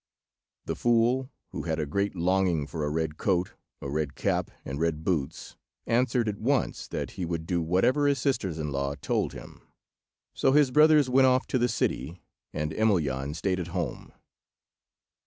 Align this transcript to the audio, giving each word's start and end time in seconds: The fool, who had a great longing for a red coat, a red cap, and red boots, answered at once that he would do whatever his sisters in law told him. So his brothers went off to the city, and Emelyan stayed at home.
The 0.65 0.75
fool, 0.75 1.29
who 1.49 1.61
had 1.61 1.77
a 1.77 1.85
great 1.85 2.15
longing 2.15 2.65
for 2.65 2.83
a 2.83 2.89
red 2.89 3.17
coat, 3.19 3.53
a 3.83 3.87
red 3.91 4.15
cap, 4.15 4.49
and 4.65 4.79
red 4.79 5.03
boots, 5.03 5.57
answered 5.85 6.27
at 6.27 6.39
once 6.39 6.87
that 6.87 7.11
he 7.11 7.23
would 7.23 7.45
do 7.45 7.61
whatever 7.61 8.07
his 8.07 8.17
sisters 8.17 8.57
in 8.57 8.71
law 8.71 8.95
told 8.95 9.33
him. 9.33 9.61
So 10.33 10.53
his 10.53 10.71
brothers 10.71 11.07
went 11.07 11.27
off 11.27 11.45
to 11.49 11.59
the 11.59 11.67
city, 11.69 12.19
and 12.51 12.73
Emelyan 12.73 13.35
stayed 13.35 13.59
at 13.59 13.67
home. 13.77 14.11